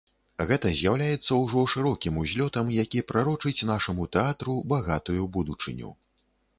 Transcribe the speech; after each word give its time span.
Гэта 0.51 0.69
з'яўляецца 0.79 1.31
ўжо 1.41 1.65
шырокім 1.75 2.17
узлётам, 2.23 2.73
які 2.79 3.05
прарочыць 3.13 3.65
нашаму 3.75 4.11
тэатру 4.19 4.61
багатую 4.75 5.33
будучыню. 5.39 5.99